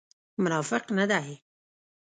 [0.41, 1.31] منافق نه دی.